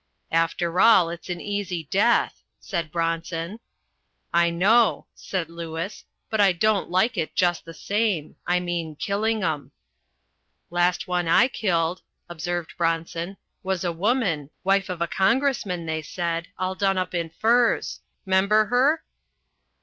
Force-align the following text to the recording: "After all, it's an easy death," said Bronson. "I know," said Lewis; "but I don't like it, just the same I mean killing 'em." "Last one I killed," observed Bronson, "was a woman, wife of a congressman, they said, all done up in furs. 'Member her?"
"After 0.31 0.79
all, 0.81 1.11
it's 1.11 1.29
an 1.29 1.39
easy 1.39 1.83
death," 1.91 2.41
said 2.59 2.91
Bronson. 2.91 3.59
"I 4.33 4.49
know," 4.49 5.05
said 5.13 5.47
Lewis; 5.47 6.05
"but 6.27 6.41
I 6.41 6.53
don't 6.53 6.89
like 6.89 7.19
it, 7.19 7.35
just 7.35 7.65
the 7.65 7.73
same 7.75 8.35
I 8.47 8.59
mean 8.61 8.95
killing 8.95 9.43
'em." 9.43 9.73
"Last 10.71 11.07
one 11.07 11.27
I 11.27 11.47
killed," 11.47 12.01
observed 12.27 12.73
Bronson, 12.79 13.37
"was 13.61 13.83
a 13.83 13.91
woman, 13.91 14.49
wife 14.63 14.89
of 14.89 15.01
a 15.03 15.07
congressman, 15.07 15.85
they 15.85 16.01
said, 16.01 16.47
all 16.57 16.73
done 16.73 16.97
up 16.97 17.13
in 17.13 17.29
furs. 17.29 17.99
'Member 18.25 18.65
her?" 18.65 19.03